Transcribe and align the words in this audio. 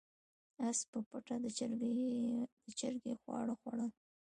اس 0.67 0.79
په 0.91 0.99
پټه 1.09 1.35
د 1.43 1.45
چرګې 2.79 3.13
خواړه 3.21 3.53
خوړل. 3.59 3.91